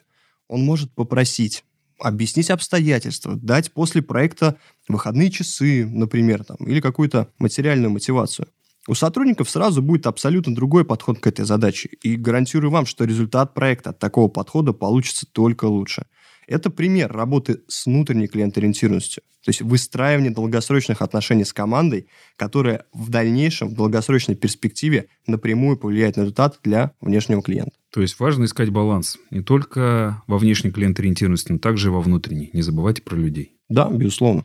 Он 0.48 0.62
может 0.62 0.92
попросить, 0.92 1.64
объяснить 1.98 2.50
обстоятельства, 2.50 3.36
дать 3.36 3.72
после 3.72 4.02
проекта 4.02 4.56
выходные 4.88 5.30
часы, 5.30 5.86
например, 5.86 6.44
там, 6.44 6.56
или 6.58 6.80
какую-то 6.80 7.28
материальную 7.38 7.90
мотивацию. 7.90 8.48
У 8.88 8.94
сотрудников 8.94 9.48
сразу 9.50 9.82
будет 9.82 10.06
абсолютно 10.06 10.54
другой 10.54 10.84
подход 10.84 11.20
к 11.20 11.26
этой 11.26 11.44
задаче. 11.44 11.90
И 12.02 12.16
гарантирую 12.16 12.70
вам, 12.70 12.86
что 12.86 13.04
результат 13.04 13.54
проекта 13.54 13.90
от 13.90 13.98
такого 13.98 14.28
подхода 14.28 14.72
получится 14.72 15.26
только 15.30 15.66
лучше– 15.66 16.06
это 16.50 16.68
пример 16.68 17.12
работы 17.12 17.60
с 17.68 17.86
внутренней 17.86 18.26
клиент-ориентированностью. 18.26 19.22
То 19.44 19.48
есть 19.48 19.62
выстраивание 19.62 20.32
долгосрочных 20.32 21.00
отношений 21.00 21.44
с 21.44 21.52
командой, 21.52 22.08
которая 22.36 22.84
в 22.92 23.08
дальнейшем, 23.08 23.68
в 23.68 23.74
долгосрочной 23.74 24.34
перспективе 24.34 25.06
напрямую 25.26 25.78
повлияет 25.78 26.16
на 26.16 26.22
результат 26.22 26.58
для 26.62 26.92
внешнего 27.00 27.40
клиента. 27.40 27.72
То 27.90 28.02
есть 28.02 28.18
важно 28.20 28.44
искать 28.44 28.68
баланс 28.70 29.16
не 29.30 29.42
только 29.42 30.22
во 30.26 30.38
внешней 30.38 30.72
клиент-ориентированности, 30.72 31.52
но 31.52 31.58
также 31.58 31.88
и 31.88 31.90
во 31.90 32.00
внутренней. 32.00 32.50
Не 32.52 32.62
забывайте 32.62 33.00
про 33.02 33.16
людей. 33.16 33.56
Да, 33.68 33.88
безусловно. 33.88 34.44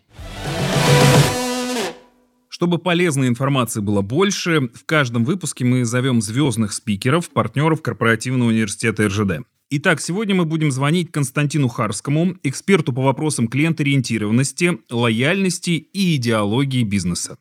Чтобы 2.48 2.78
полезной 2.78 3.28
информации 3.28 3.82
было 3.82 4.02
больше, 4.02 4.70
в 4.74 4.86
каждом 4.86 5.26
выпуске 5.26 5.66
мы 5.66 5.84
зовем 5.84 6.22
звездных 6.22 6.72
спикеров, 6.72 7.30
партнеров 7.32 7.82
корпоративного 7.82 8.50
университета 8.50 9.08
РЖД. 9.08 9.46
Итак, 9.72 10.00
сегодня 10.00 10.36
мы 10.36 10.46
будем 10.46 10.70
звонить 10.70 11.12
Константину 11.12 11.70
Харскому, 11.70 12.36
эксперту 12.44 12.94
по 12.94 13.02
вопросам 13.02 13.48
клиент-ориентированности, 13.48 14.78
лояльности 14.92 15.72
и 15.72 16.18
идеологии 16.18 16.84
бизнеса. 16.84 17.40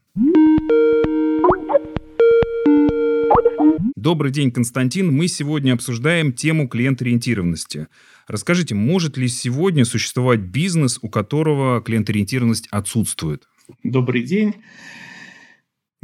Добрый 3.95 4.31
день, 4.31 4.53
Константин. 4.53 5.15
Мы 5.15 5.29
сегодня 5.29 5.75
обсуждаем 5.75 6.33
тему 6.33 6.67
клиент-ориентированности. 6.67 7.89
Расскажите, 8.27 8.75
может 8.75 9.19
ли 9.19 9.29
сегодня 9.29 9.85
существовать 9.85 10.41
бизнес, 10.41 10.99
у 11.03 11.11
которого 11.11 11.83
клиент-ориентированность 11.83 12.69
отсутствует? 12.71 13.47
Добрый 13.83 14.23
день. 14.23 14.55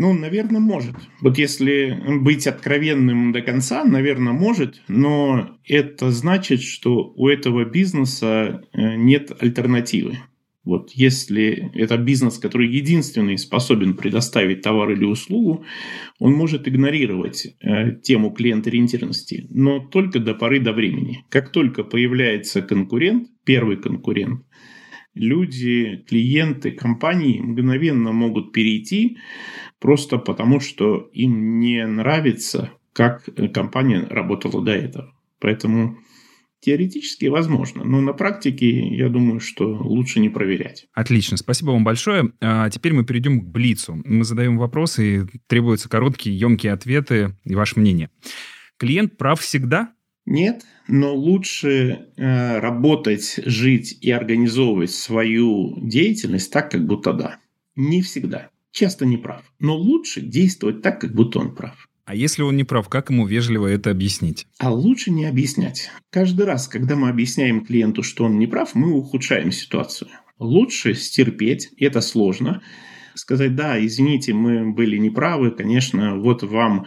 Ну, 0.01 0.15
наверное, 0.15 0.63
может. 0.63 0.95
Вот 1.21 1.37
если 1.37 1.95
быть 2.23 2.47
откровенным 2.47 3.33
до 3.33 3.43
конца, 3.43 3.85
наверное, 3.85 4.33
может, 4.33 4.81
но 4.89 5.59
это 5.67 6.11
значит, 6.11 6.63
что 6.63 7.13
у 7.17 7.29
этого 7.29 7.67
бизнеса 7.67 8.63
э, 8.73 8.97
нет 8.97 9.31
альтернативы. 9.43 10.17
Вот 10.65 10.93
если 10.93 11.71
это 11.75 11.99
бизнес, 11.99 12.39
который 12.39 12.71
единственный 12.71 13.37
способен 13.37 13.93
предоставить 13.93 14.63
товар 14.63 14.93
или 14.93 15.05
услугу, 15.05 15.67
он 16.19 16.33
может 16.33 16.67
игнорировать 16.67 17.55
э, 17.61 17.97
тему 18.03 18.31
клиент-ориентированности, 18.31 19.49
но 19.51 19.81
только 19.81 20.19
до 20.19 20.33
поры 20.33 20.61
до 20.61 20.73
времени. 20.73 21.27
Как 21.29 21.53
только 21.53 21.85
появляется 21.85 22.63
конкурент, 22.63 23.29
первый 23.45 23.77
конкурент, 23.77 24.47
люди, 25.13 26.05
клиенты, 26.09 26.71
компании 26.71 27.39
мгновенно 27.41 28.13
могут 28.13 28.53
перейти 28.53 29.19
просто 29.81 30.19
потому, 30.19 30.61
что 30.61 31.11
им 31.13 31.59
не 31.59 31.85
нравится, 31.87 32.71
как 32.93 33.29
компания 33.53 34.07
работала 34.09 34.63
до 34.63 34.73
этого. 34.73 35.13
Поэтому 35.41 35.99
Теоретически 36.61 37.25
возможно, 37.25 37.85
но 37.85 38.03
на 38.03 38.13
практике 38.13 38.87
я 38.95 39.09
думаю, 39.09 39.41
что 39.41 39.65
лучше 39.67 40.21
не 40.21 40.29
проверять. 40.29 40.89
Отлично, 40.93 41.39
спасибо 41.39 41.71
вам 41.71 41.85
большое. 41.85 42.33
А 42.43 42.69
теперь 42.69 42.93
мы 42.93 43.03
перейдем 43.07 43.41
к 43.41 43.45
Блицу. 43.47 44.03
Мы 44.05 44.25
задаем 44.25 44.59
вопросы, 44.59 45.23
и 45.23 45.27
требуются 45.47 45.89
короткие, 45.89 46.39
емкие 46.39 46.75
ответы 46.75 47.35
и 47.45 47.55
ваше 47.55 47.81
мнение. 47.81 48.11
Клиент 48.77 49.17
прав 49.17 49.41
всегда? 49.41 49.95
Нет, 50.27 50.67
но 50.87 51.15
лучше 51.15 52.09
э, 52.19 52.59
работать, 52.59 53.41
жить 53.47 53.97
и 54.03 54.11
организовывать 54.11 54.91
свою 54.91 55.81
деятельность 55.81 56.53
так, 56.53 56.71
как 56.71 56.87
будто 56.87 57.15
да. 57.15 57.39
Не 57.75 58.03
всегда. 58.03 58.51
Часто 58.73 59.05
не 59.07 59.17
прав. 59.17 59.43
Но 59.59 59.77
лучше 59.77 60.21
действовать 60.21 60.83
так, 60.83 61.01
как 61.01 61.15
будто 61.15 61.39
он 61.39 61.55
прав. 61.55 61.89
А 62.05 62.15
если 62.15 62.43
он 62.43 62.57
не 62.57 62.65
прав, 62.65 62.89
как 62.89 63.11
ему 63.11 63.27
вежливо 63.27 63.69
это 63.69 63.91
объяснить? 63.91 64.49
А 64.59 64.73
лучше 64.73 65.13
не 65.13 65.27
объяснять. 65.27 65.91
Каждый 66.11 66.45
раз, 66.45 66.67
когда 66.67 66.97
мы 66.97 67.09
объясняем 67.09 67.65
клиенту, 67.65 68.03
что 68.03 68.25
он 68.25 68.39
не 68.39 68.49
прав, 68.49 68.75
мы 68.75 68.93
ухудшаем 68.93 69.53
ситуацию. 69.53 70.11
Лучше 70.39 70.95
стерпеть, 70.95 71.71
это 71.79 72.01
сложно, 72.01 72.63
сказать, 73.15 73.55
да, 73.55 73.85
извините, 73.85 74.33
мы 74.33 74.73
были 74.73 74.97
неправы, 74.97 75.51
конечно, 75.51 76.17
вот 76.19 76.43
вам 76.43 76.87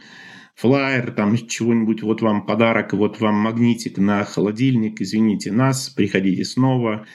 флайер, 0.55 1.11
там 1.11 1.37
чего-нибудь, 1.37 2.01
вот 2.01 2.21
вам 2.21 2.45
подарок, 2.45 2.93
вот 2.93 3.19
вам 3.19 3.35
магнитик 3.35 3.97
на 3.97 4.23
холодильник, 4.25 5.01
извините 5.01 5.51
нас, 5.51 5.89
приходите 5.89 6.43
снова. 6.43 7.05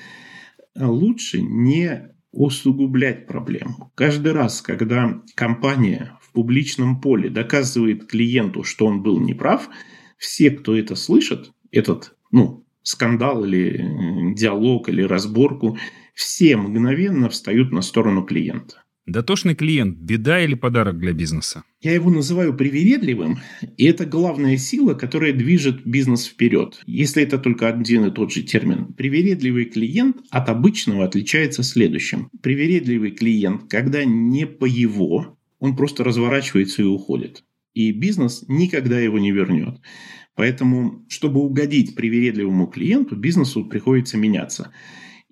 Лучше 0.77 1.43
не 1.43 2.11
усугублять 2.31 3.27
проблему. 3.27 3.93
Каждый 3.95 4.33
раз, 4.33 4.63
когда 4.63 5.23
компания 5.35 6.19
в 6.21 6.33
публичном 6.33 7.01
поле 7.01 7.31
доказывает 7.31 8.07
клиенту, 8.07 8.65
что 8.65 8.87
он 8.87 9.03
был 9.03 9.19
неправ, 9.19 9.69
все, 10.19 10.51
кто 10.51 10.77
это 10.77 10.95
слышит, 10.95 11.53
этот 11.71 12.17
ну, 12.31 12.67
скандал 12.83 13.45
или 13.45 14.35
диалог 14.35 14.89
или 14.89 15.03
разборку, 15.03 15.79
все 16.15 16.57
мгновенно 16.57 17.29
встают 17.29 17.73
на 17.73 17.83
сторону 17.83 18.25
клиента. 18.25 18.83
Дотошный 19.09 19.55
клиент– 19.55 19.97
беда 20.01 20.45
или 20.45 20.55
подарок 20.55 20.99
для 20.99 21.15
бизнеса? 21.15 21.65
Я 21.81 21.95
его 21.95 22.11
называю 22.11 22.55
привередливым, 22.55 23.39
и 23.79 23.87
это 23.87 24.05
главная 24.05 24.59
сила, 24.59 24.93
которая 24.93 25.33
движет 25.33 25.87
бизнес 25.87 26.27
вперед. 26.27 26.83
Если 26.85 27.23
это 27.23 27.39
только 27.39 27.71
один 27.71 28.05
и 28.05 28.11
тот 28.11 28.31
же 28.31 28.43
термин. 28.43 28.93
Привередливый 28.93 29.65
клиент 29.65 30.19
от 30.29 30.51
обычного 30.51 31.07
отличается 31.07 31.63
следующим. 31.63 32.29
Привередливый 32.43 33.13
клиент, 33.13 33.71
когда 33.71 34.05
не 34.05 34.47
по 34.47 34.67
его, 34.67 35.39
он 35.59 35.75
просто 35.75 36.05
разворачивается 36.05 36.83
и 36.83 36.85
уходит. 36.85 37.45
И 37.73 37.93
бизнес 37.93 38.45
никогда 38.47 39.01
его 39.01 39.19
не 39.19 39.33
вернет. 39.33 39.81
Поэтому, 40.35 41.07
чтобы 41.09 41.41
угодить 41.41 41.95
привередливому 41.95 42.67
клиенту, 42.67 43.17
бизнесу 43.17 43.65
приходится 43.65 44.19
меняться. 44.19 44.71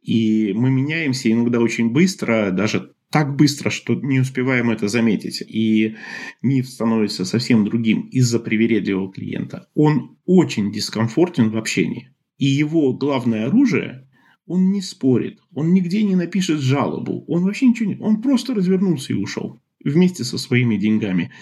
И 0.02 0.54
мы 0.54 0.70
меняемся 0.70 1.30
иногда 1.30 1.60
очень 1.60 1.90
быстро, 1.90 2.50
даже 2.52 2.92
так 3.10 3.36
быстро, 3.36 3.70
что 3.70 3.94
не 3.94 4.20
успеваем 4.20 4.70
это 4.70 4.88
заметить. 4.88 5.42
И 5.46 5.96
миф 6.42 6.68
становится 6.68 7.24
совсем 7.24 7.64
другим 7.64 8.02
из-за 8.08 8.40
привередливого 8.40 9.12
клиента. 9.12 9.68
Он 9.74 10.16
очень 10.24 10.72
дискомфортен 10.72 11.50
в 11.50 11.56
общении. 11.56 12.10
И 12.38 12.46
его 12.46 12.92
главное 12.92 13.46
оружие 13.46 14.08
он 14.46 14.70
не 14.70 14.80
спорит, 14.80 15.40
он 15.52 15.74
нигде 15.74 16.04
не 16.04 16.14
напишет 16.14 16.60
жалобу, 16.60 17.24
он 17.26 17.42
вообще 17.42 17.66
ничего 17.66 17.88
не... 17.88 17.96
Он 17.96 18.22
просто 18.22 18.54
развернулся 18.54 19.12
и 19.12 19.16
ушел 19.16 19.60
вместе 19.82 20.22
со 20.22 20.38
своими 20.38 20.76
деньгами. 20.76 21.32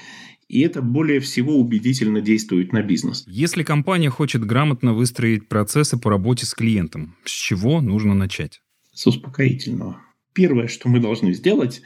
И 0.48 0.60
это 0.60 0.82
более 0.82 1.20
всего 1.20 1.56
убедительно 1.56 2.20
действует 2.20 2.72
на 2.72 2.82
бизнес. 2.82 3.24
Если 3.26 3.62
компания 3.62 4.10
хочет 4.10 4.44
грамотно 4.44 4.94
выстроить 4.94 5.48
процессы 5.48 5.98
по 5.98 6.10
работе 6.10 6.46
с 6.46 6.54
клиентом, 6.54 7.16
с 7.24 7.30
чего 7.30 7.80
нужно 7.80 8.14
начать? 8.14 8.60
С 8.92 9.06
успокоительного 9.06 10.03
первое, 10.34 10.68
что 10.68 10.88
мы 10.88 11.00
должны 11.00 11.32
сделать, 11.32 11.82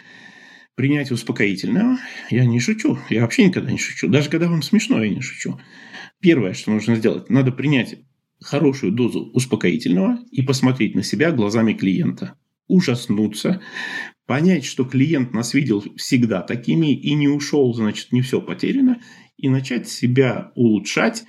принять 0.75 1.11
успокоительного. 1.11 1.99
Я 2.31 2.45
не 2.45 2.61
шучу. 2.61 2.99
Я 3.11 3.23
вообще 3.23 3.47
никогда 3.47 3.71
не 3.71 3.79
шучу. 3.79 4.09
Даже 4.09 4.31
когда 4.31 4.49
вам 4.49 4.63
смешно, 4.63 5.03
я 5.03 5.11
не 5.11 5.21
шучу. 5.21 5.61
Первое, 6.21 6.55
что 6.55 6.73
нужно 6.73 6.97
сделать, 6.97 7.31
надо 7.31 7.53
принять 7.53 7.99
хорошую 8.41 8.93
дозу 8.93 9.31
успокоительного 9.33 10.19
и 10.31 10.43
посмотреть 10.43 10.95
на 10.95 11.03
себя 11.03 11.33
глазами 11.33 11.73
клиента. 11.73 12.35
Ужаснуться, 12.69 13.63
понять, 14.27 14.65
что 14.65 14.85
клиент 14.85 15.33
нас 15.33 15.55
видел 15.55 15.83
всегда 15.97 16.43
такими 16.43 16.93
и 16.93 17.15
не 17.15 17.29
ушел, 17.29 17.73
значит, 17.75 18.13
не 18.13 18.21
все 18.21 18.41
потеряно, 18.41 19.01
и 19.37 19.49
начать 19.49 19.89
себя 19.89 20.53
улучшать 20.55 21.25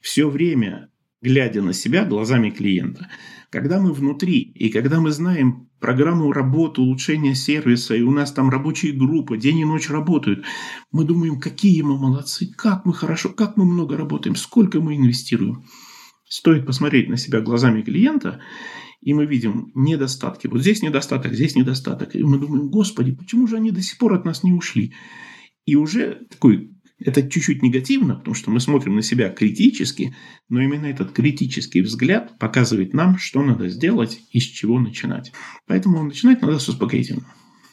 все 0.00 0.28
время, 0.28 0.90
глядя 1.24 1.62
на 1.62 1.72
себя 1.72 2.04
глазами 2.04 2.50
клиента. 2.50 3.08
Когда 3.50 3.80
мы 3.80 3.94
внутри, 3.94 4.40
и 4.40 4.68
когда 4.68 5.00
мы 5.00 5.10
знаем 5.10 5.70
программу 5.80 6.32
работы, 6.32 6.82
улучшения 6.82 7.34
сервиса, 7.34 7.94
и 7.94 8.02
у 8.02 8.10
нас 8.10 8.32
там 8.32 8.50
рабочие 8.50 8.92
группы, 8.92 9.38
день 9.38 9.60
и 9.60 9.64
ночь 9.64 9.88
работают, 9.88 10.44
мы 10.92 11.04
думаем, 11.04 11.40
какие 11.40 11.80
мы 11.80 11.96
молодцы, 11.96 12.52
как 12.54 12.84
мы 12.84 12.92
хорошо, 12.92 13.30
как 13.30 13.56
мы 13.56 13.64
много 13.64 13.96
работаем, 13.96 14.36
сколько 14.36 14.80
мы 14.80 14.96
инвестируем. 14.96 15.64
Стоит 16.28 16.66
посмотреть 16.66 17.08
на 17.08 17.16
себя 17.16 17.40
глазами 17.40 17.80
клиента, 17.80 18.40
и 19.00 19.14
мы 19.14 19.24
видим 19.24 19.70
недостатки. 19.74 20.46
Вот 20.46 20.60
здесь 20.60 20.82
недостаток, 20.82 21.32
здесь 21.32 21.54
недостаток. 21.54 22.14
И 22.14 22.22
мы 22.22 22.38
думаем, 22.38 22.68
господи, 22.68 23.12
почему 23.12 23.46
же 23.46 23.56
они 23.56 23.70
до 23.70 23.80
сих 23.80 23.96
пор 23.96 24.14
от 24.14 24.26
нас 24.26 24.42
не 24.42 24.52
ушли? 24.52 24.92
И 25.64 25.76
уже 25.76 26.26
такой 26.30 26.73
это 26.98 27.28
чуть-чуть 27.28 27.62
негативно, 27.62 28.14
потому 28.16 28.34
что 28.34 28.50
мы 28.50 28.60
смотрим 28.60 28.96
на 28.96 29.02
себя 29.02 29.30
критически, 29.30 30.14
но 30.48 30.60
именно 30.60 30.86
этот 30.86 31.12
критический 31.12 31.80
взгляд 31.80 32.38
показывает 32.38 32.94
нам, 32.94 33.18
что 33.18 33.42
надо 33.42 33.68
сделать 33.68 34.20
и 34.30 34.40
с 34.40 34.44
чего 34.44 34.78
начинать. 34.78 35.32
Поэтому 35.66 36.02
начинать 36.02 36.42
надо 36.42 36.58
с 36.58 36.68
успокоительного. 36.68 37.26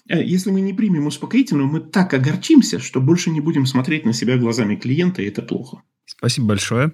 Э, 0.09 0.23
если 0.23 0.51
мы 0.51 0.61
не 0.61 0.73
примем 0.73 1.07
успокоительного, 1.07 1.67
мы 1.67 1.79
так 1.79 2.13
огорчимся, 2.13 2.79
что 2.79 2.99
больше 2.99 3.29
не 3.29 3.41
будем 3.41 3.65
смотреть 3.65 4.05
на 4.05 4.13
себя 4.13 4.37
глазами 4.37 4.75
клиента, 4.75 5.21
и 5.21 5.25
это 5.25 5.41
плохо. 5.41 5.83
Спасибо 6.05 6.47
большое. 6.47 6.93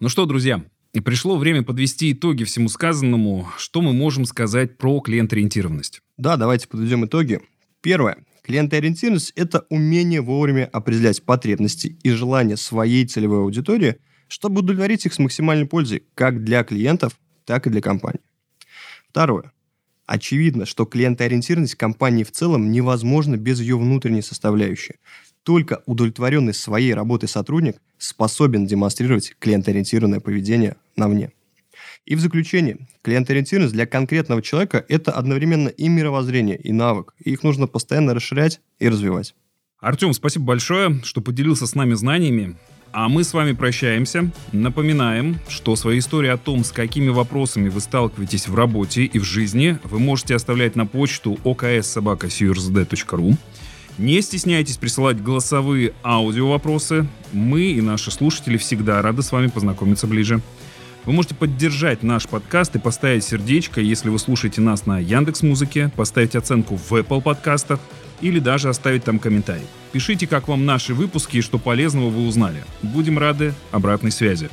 Ну 0.00 0.08
что, 0.08 0.26
друзья, 0.26 0.64
пришло 1.04 1.36
время 1.36 1.62
подвести 1.62 2.12
итоги 2.12 2.44
всему 2.44 2.68
сказанному. 2.68 3.48
Что 3.56 3.80
мы 3.80 3.92
можем 3.92 4.26
сказать 4.26 4.76
про 4.76 5.00
клиент-ориентированность? 5.00 6.00
Да, 6.16 6.36
давайте 6.36 6.68
подведем 6.68 7.06
итоги. 7.06 7.40
Первое. 7.80 8.18
Клиентоориентированность– 8.44 9.32
это 9.36 9.64
умение 9.70 10.20
вовремя 10.20 10.68
определять 10.70 11.22
потребности 11.22 11.96
и 12.02 12.10
желания 12.10 12.58
своей 12.58 13.06
целевой 13.06 13.38
аудитории, 13.38 13.96
чтобы 14.28 14.60
удовлетворить 14.60 15.06
их 15.06 15.14
с 15.14 15.18
максимальной 15.18 15.66
пользой 15.66 16.04
как 16.14 16.44
для 16.44 16.62
клиентов, 16.62 17.18
так 17.46 17.66
и 17.66 17.70
для 17.70 17.80
компании. 17.80 18.20
Второе. 19.08 19.52
Очевидно, 20.04 20.66
что 20.66 20.84
клиентоориентированность 20.84 21.76
компании 21.76 22.22
в 22.22 22.32
целом 22.32 22.70
невозможна 22.70 23.38
без 23.38 23.60
ее 23.60 23.78
внутренней 23.78 24.20
составляющей. 24.20 24.96
Только 25.42 25.82
удовлетворенный 25.86 26.52
своей 26.52 26.92
работой 26.92 27.30
сотрудник 27.30 27.76
способен 27.96 28.66
демонстрировать 28.66 29.34
клиентоориентированное 29.38 30.20
поведение 30.20 30.76
на 30.96 31.08
вне. 31.08 31.32
И 32.06 32.16
в 32.16 32.20
заключение, 32.20 32.86
клиент-ориентированность 33.02 33.74
для 33.74 33.86
конкретного 33.86 34.42
человека– 34.42 34.84
это 34.88 35.12
одновременно 35.12 35.68
и 35.68 35.88
мировоззрение, 35.88 36.58
и 36.58 36.70
навык. 36.70 37.14
И 37.18 37.30
их 37.32 37.42
нужно 37.42 37.66
постоянно 37.66 38.12
расширять 38.12 38.60
и 38.78 38.90
развивать. 38.90 39.34
Артем, 39.80 40.12
спасибо 40.12 40.44
большое, 40.44 41.00
что 41.02 41.22
поделился 41.22 41.66
с 41.66 41.74
нами 41.74 41.94
знаниями. 41.94 42.56
А 42.92 43.08
мы 43.08 43.24
с 43.24 43.32
вами 43.32 43.52
прощаемся. 43.52 44.30
Напоминаем, 44.52 45.40
что 45.48 45.76
свои 45.76 45.98
истории 45.98 46.28
о 46.28 46.36
том, 46.36 46.62
с 46.62 46.72
какими 46.72 47.08
вопросами 47.08 47.70
вы 47.70 47.80
сталкиваетесь 47.80 48.48
в 48.48 48.54
работе 48.54 49.04
и 49.04 49.18
в 49.18 49.24
жизни, 49.24 49.78
вы 49.82 49.98
можете 49.98 50.34
оставлять 50.34 50.76
на 50.76 50.86
почту 50.86 51.38
okssobaka.sursd.ru. 51.42 53.36
Не 53.96 54.20
стесняйтесь 54.22 54.76
присылать 54.76 55.22
голосовые 55.22 55.92
аудио 56.02 56.50
вопросы. 56.50 57.06
Мы 57.32 57.62
и 57.62 57.80
наши 57.80 58.10
слушатели 58.10 58.58
всегда 58.58 59.00
рады 59.02 59.22
с 59.22 59.32
вами 59.32 59.46
познакомиться 59.46 60.06
ближе. 60.06 60.40
Вы 61.06 61.12
можете 61.12 61.34
поддержать 61.34 62.02
наш 62.02 62.26
подкаст 62.26 62.74
и 62.76 62.78
поставить 62.78 63.24
сердечко, 63.24 63.80
если 63.80 64.08
вы 64.08 64.18
слушаете 64.18 64.62
нас 64.62 64.86
на 64.86 64.98
Яндекс 64.98 65.42
Музыке, 65.42 65.90
поставить 65.96 66.34
оценку 66.34 66.76
в 66.76 66.92
Apple 66.92 67.20
подкастах 67.20 67.78
или 68.22 68.38
даже 68.38 68.70
оставить 68.70 69.04
там 69.04 69.18
комментарий. 69.18 69.66
Пишите, 69.92 70.26
как 70.26 70.48
вам 70.48 70.64
наши 70.64 70.94
выпуски 70.94 71.38
и 71.38 71.42
что 71.42 71.58
полезного 71.58 72.08
вы 72.08 72.26
узнали. 72.26 72.64
Будем 72.82 73.18
рады 73.18 73.52
обратной 73.70 74.12
связи. 74.12 74.48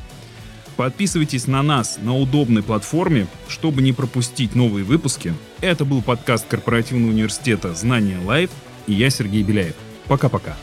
Подписывайтесь 0.76 1.48
на 1.48 1.62
нас 1.64 2.00
на 2.02 2.18
удобной 2.18 2.64
платформе, 2.64 3.28
чтобы 3.48 3.82
не 3.82 3.94
пропустить 3.94 4.54
новые 4.56 4.84
выпуски. 4.84 5.34
Это 5.62 5.86
был 5.86 6.02
подкаст 6.02 6.48
корпоративного 6.48 7.12
университета 7.12 7.74
«Знания 7.76 8.20
Life» 8.26 8.50
и 8.88 8.94
я 8.94 9.10
Сергей 9.10 9.44
Беляев. 9.44 9.76
Пока-пока. 10.08 10.58